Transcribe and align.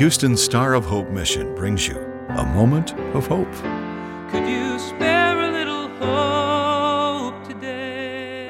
Houston's 0.00 0.42
Star 0.42 0.72
of 0.72 0.86
Hope 0.86 1.10
mission 1.10 1.54
brings 1.54 1.86
you 1.86 1.98
a 2.30 2.46
moment 2.54 2.94
of 3.14 3.26
hope. 3.26 3.52
Could 4.30 4.48
you 4.48 4.78
spare 4.78 5.38
a 5.38 5.52
little 5.52 5.88
hope 5.98 7.46
today? 7.46 8.48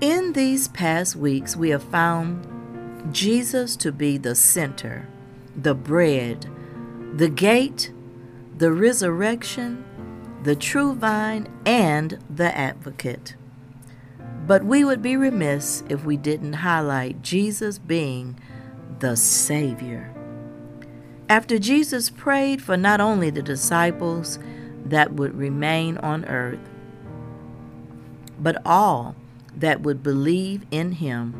In 0.00 0.32
these 0.34 0.68
past 0.68 1.16
weeks, 1.16 1.56
we 1.56 1.70
have 1.70 1.82
found 1.82 3.12
Jesus 3.12 3.74
to 3.78 3.90
be 3.90 4.16
the 4.16 4.36
center, 4.36 5.08
the 5.56 5.74
bread, 5.74 6.46
the 7.14 7.28
gate, 7.28 7.92
the 8.56 8.70
resurrection, 8.70 9.84
the 10.44 10.54
true 10.54 10.94
vine, 10.94 11.48
and 11.66 12.16
the 12.30 12.56
advocate. 12.56 13.34
But 14.46 14.64
we 14.64 14.84
would 14.84 15.02
be 15.02 15.16
remiss 15.16 15.82
if 15.88 16.04
we 16.04 16.16
didn't 16.16 16.52
highlight 16.52 17.22
Jesus 17.22 17.78
being 17.80 18.38
the 19.00 19.16
Savior. 19.16 20.12
After 21.28 21.58
Jesus 21.58 22.10
prayed 22.10 22.60
for 22.62 22.76
not 22.76 23.00
only 23.00 23.30
the 23.30 23.42
disciples 23.42 24.38
that 24.84 25.14
would 25.14 25.34
remain 25.34 25.96
on 25.98 26.24
earth, 26.26 26.58
but 28.38 28.60
all 28.66 29.14
that 29.56 29.80
would 29.80 30.02
believe 30.02 30.66
in 30.70 30.92
him. 30.92 31.34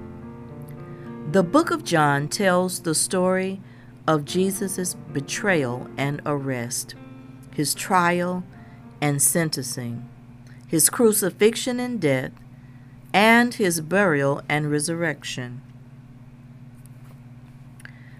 The 1.30 1.42
book 1.42 1.70
of 1.70 1.84
John 1.84 2.28
tells 2.28 2.80
the 2.80 2.94
story 2.94 3.60
of 4.06 4.24
Jesus' 4.24 4.94
betrayal 5.12 5.88
and 5.96 6.20
arrest, 6.26 6.94
his 7.54 7.74
trial 7.74 8.44
and 9.00 9.20
sentencing, 9.20 10.08
his 10.66 10.90
crucifixion 10.90 11.80
and 11.80 12.00
death, 12.00 12.32
and 13.12 13.54
his 13.54 13.80
burial 13.80 14.42
and 14.48 14.70
resurrection. 14.70 15.60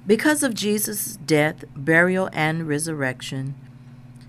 Because 0.07 0.43
of 0.43 0.55
Jesus' 0.55 1.17
death, 1.25 1.65
burial, 1.77 2.29
and 2.33 2.67
resurrection, 2.67 3.55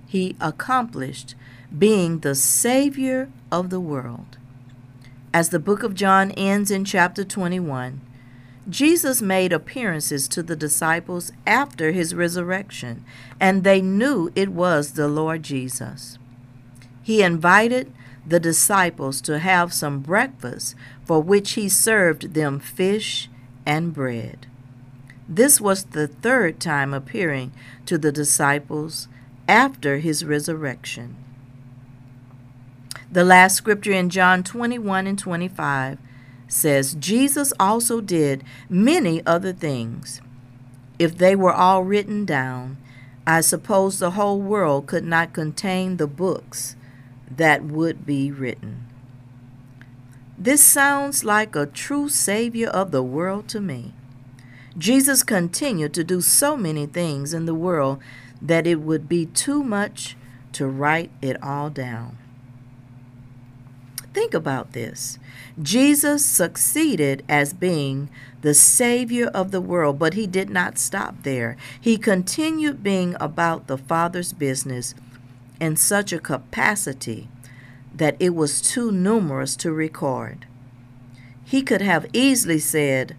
he 0.06 0.36
accomplished 0.40 1.34
being 1.76 2.20
the 2.20 2.36
Savior 2.36 3.30
of 3.52 3.72
the 3.72 3.80
world. 3.80 4.38
As 5.34 5.50
the 5.50 5.60
book 5.60 5.82
of 5.82 5.96
John 5.96 6.30
ends 6.32 6.70
in 6.70 6.86
chapter 6.86 7.24
21, 7.24 8.02
Jesus 8.70 9.22
made 9.22 9.52
appearances 9.52 10.28
to 10.28 10.44
the 10.44 10.56
disciples 10.56 11.32
after 11.48 11.92
his 11.92 12.14
resurrection, 12.14 13.04
and 13.40 13.64
they 13.64 13.82
knew 13.82 14.32
it 14.36 14.50
was 14.50 14.92
the 14.92 15.08
Lord 15.08 15.42
Jesus. 15.42 16.20
He 17.02 17.24
invited 17.24 17.92
the 18.26 18.40
disciples 18.40 19.20
to 19.22 19.40
have 19.40 19.74
some 19.74 20.00
breakfast, 20.00 20.76
for 21.04 21.22
which 21.22 21.54
he 21.54 21.68
served 21.68 22.36
them 22.36 22.60
fish 22.60 23.30
and 23.66 23.92
bread. 23.92 24.46
This 25.28 25.62
was 25.62 25.86
the 25.86 26.08
third 26.08 26.60
time 26.60 26.94
appearing 26.94 27.54
to 27.86 27.98
the 27.98 28.12
disciples 28.12 29.08
after 29.48 29.98
his 29.98 30.26
resurrection. 30.26 31.16
The 33.12 33.24
last 33.24 33.56
scripture 33.56 33.92
in 33.92 34.10
John 34.10 34.44
21 34.44 35.08
and 35.08 35.20
25 35.20 35.98
says, 36.48 36.96
Jesus 36.96 37.54
also 37.60 38.02
did 38.02 38.44
many 38.70 39.26
other 39.26 39.54
things. 39.54 40.22
If 41.00 41.18
they 41.18 41.36
were 41.36 41.54
all 41.54 41.84
written 41.84 42.26
down, 42.26 42.78
I 43.26 43.42
suppose 43.42 44.00
the 44.00 44.12
whole 44.12 44.42
world 44.42 44.88
could 44.88 45.04
not 45.04 45.34
contain 45.34 45.98
the 45.98 46.08
books 46.08 46.76
that 47.30 47.64
would 47.64 48.06
be 48.06 48.32
written. 48.32 48.88
This 50.38 50.64
sounds 50.64 51.24
like 51.24 51.56
a 51.56 51.66
true 51.66 52.10
Savior 52.10 52.68
of 52.68 52.92
the 52.92 53.04
world 53.04 53.48
to 53.50 53.62
me. 53.62 53.94
Jesus 54.78 55.24
continued 55.24 55.94
to 55.94 56.04
do 56.04 56.22
so 56.22 56.58
many 56.58 56.86
things 56.86 57.34
in 57.34 57.46
the 57.46 57.54
world 57.54 58.00
that 58.42 58.68
it 58.68 58.82
would 58.82 59.08
be 59.08 59.26
too 59.28 59.64
much 59.64 60.18
to 60.54 60.68
write 60.68 61.12
it 61.22 61.42
all 61.44 61.70
down. 61.70 62.18
Think 64.14 64.34
about 64.34 64.74
this. 64.74 65.18
Jesus 65.62 66.24
succeeded 66.24 67.24
as 67.28 67.54
being 67.54 68.10
the 68.42 68.54
Savior 68.54 69.28
of 69.28 69.52
the 69.52 69.62
world, 69.62 69.98
but 69.98 70.14
he 70.14 70.28
did 70.28 70.50
not 70.50 70.78
stop 70.78 71.24
there. 71.24 71.58
He 71.80 71.98
continued 71.98 72.84
being 72.84 73.16
about 73.20 73.68
the 73.68 73.78
Father's 73.78 74.34
business 74.34 74.94
in 75.60 75.76
such 75.76 76.14
a 76.14 76.20
capacity 76.20 77.28
that 77.96 78.16
it 78.20 78.36
was 78.36 78.62
too 78.62 78.92
numerous 78.92 79.56
to 79.58 79.72
record. 79.72 80.46
He 81.44 81.62
could 81.62 81.82
have 81.82 82.06
easily 82.14 82.60
said, 82.60 83.16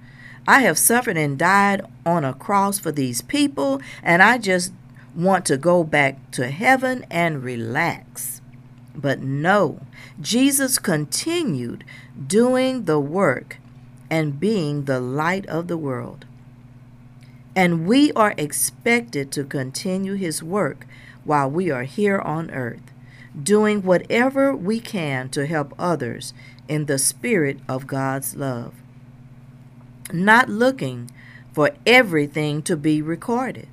I 0.47 0.60
have 0.60 0.78
suffered 0.78 1.16
and 1.16 1.38
died 1.38 1.82
on 2.05 2.25
a 2.25 2.34
cross 2.34 2.78
for 2.78 2.93
these 2.93 3.22
people, 3.22 3.81
and 4.03 4.22
I 4.22 4.38
just 4.38 4.72
want 5.15 5.47
to 5.47 5.56
go 5.56 5.84
back 5.84 6.31
to 6.32 6.50
heaven 6.50 7.06
and 7.10 7.43
relax. 7.43 8.41
But 8.94 9.21
no, 9.21 9.81
Jesus 10.21 10.78
continued 10.78 11.84
doing 12.27 12.84
the 12.84 13.00
work 13.00 13.59
and 14.10 14.38
being 14.38 14.84
the 14.84 15.00
light 15.00 15.47
of 15.47 15.69
the 15.69 15.78
world. 15.78 16.27
And 17.56 17.87
we 17.87 18.12
are 18.12 18.34
expected 18.37 19.33
to 19.33 19.44
continue 19.44 20.15
his 20.15 20.43
work 20.43 20.87
while 21.25 21.50
we 21.50 21.71
are 21.71 21.84
here 21.84 22.19
on 22.19 22.50
earth, 22.50 22.93
doing 23.41 23.83
whatever 23.83 24.54
we 24.54 24.78
can 24.78 25.28
to 25.31 25.47
help 25.47 25.72
others 25.78 26.34
in 26.69 26.87
the 26.87 26.99
spirit 26.99 27.60
of 27.69 27.87
God's 27.87 28.37
love. 28.37 28.75
Not 30.12 30.48
looking 30.48 31.10
for 31.53 31.70
everything 31.87 32.62
to 32.62 32.76
be 32.76 33.00
recorded, 33.00 33.69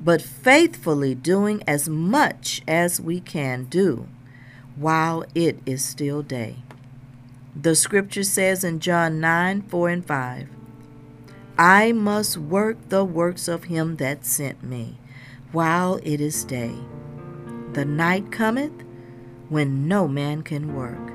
but 0.00 0.22
faithfully 0.22 1.14
doing 1.14 1.62
as 1.66 1.88
much 1.88 2.62
as 2.68 3.00
we 3.00 3.20
can 3.20 3.64
do 3.64 4.06
while 4.76 5.24
it 5.34 5.58
is 5.66 5.84
still 5.84 6.22
day. 6.22 6.56
The 7.60 7.74
scripture 7.74 8.22
says 8.22 8.62
in 8.62 8.78
John 8.78 9.20
9 9.20 9.62
4 9.62 9.88
and 9.88 10.06
5, 10.06 10.48
I 11.58 11.90
must 11.90 12.38
work 12.38 12.76
the 12.88 13.04
works 13.04 13.48
of 13.48 13.64
him 13.64 13.96
that 13.96 14.24
sent 14.24 14.62
me 14.62 14.96
while 15.50 15.98
it 16.04 16.20
is 16.20 16.44
day. 16.44 16.76
The 17.72 17.84
night 17.84 18.30
cometh 18.30 18.84
when 19.48 19.88
no 19.88 20.06
man 20.06 20.42
can 20.42 20.76
work. 20.76 21.12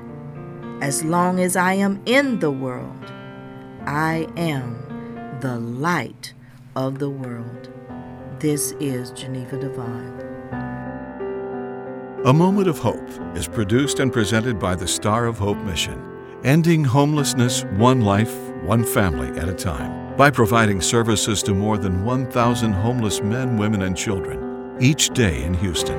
As 0.82 1.02
long 1.02 1.40
as 1.40 1.56
I 1.56 1.74
am 1.74 2.02
in 2.04 2.40
the 2.40 2.50
world, 2.50 3.10
I 3.86 4.26
am 4.38 5.38
the 5.40 5.58
light 5.58 6.32
of 6.74 6.98
the 6.98 7.10
world. 7.10 7.68
This 8.38 8.72
is 8.80 9.10
Geneva 9.10 9.58
Devine. 9.58 10.20
A 12.24 12.32
Moment 12.32 12.66
of 12.66 12.78
Hope 12.78 13.06
is 13.36 13.46
produced 13.46 14.00
and 14.00 14.10
presented 14.10 14.58
by 14.58 14.74
the 14.74 14.88
Star 14.88 15.26
of 15.26 15.36
Hope 15.36 15.58
mission, 15.58 16.02
ending 16.44 16.82
homelessness 16.82 17.64
one 17.76 18.00
life, 18.00 18.34
one 18.62 18.84
family 18.84 19.28
at 19.38 19.50
a 19.50 19.54
time, 19.54 20.16
by 20.16 20.30
providing 20.30 20.80
services 20.80 21.42
to 21.42 21.52
more 21.52 21.76
than 21.76 22.06
1,000 22.06 22.72
homeless 22.72 23.20
men, 23.20 23.58
women, 23.58 23.82
and 23.82 23.94
children 23.94 24.78
each 24.80 25.10
day 25.10 25.44
in 25.44 25.52
Houston. 25.52 25.98